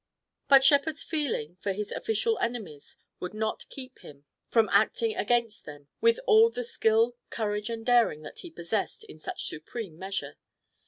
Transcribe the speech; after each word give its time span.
But 0.47 0.63
Shepard's 0.63 1.03
feeling 1.03 1.57
for 1.57 1.73
his 1.73 1.91
official 1.91 2.39
enemies 2.39 2.97
would 3.19 3.35
not 3.35 3.69
keep 3.69 3.99
him 3.99 4.25
from 4.49 4.67
acting 4.69 5.15
against 5.15 5.65
them 5.65 5.89
with 6.01 6.19
all 6.25 6.49
the 6.49 6.63
skill, 6.63 7.15
courage 7.29 7.69
and 7.69 7.85
daring 7.85 8.23
that 8.23 8.39
he 8.39 8.49
possessed 8.49 9.03
in 9.03 9.19
such 9.19 9.45
supreme 9.45 9.99
measure. 9.99 10.37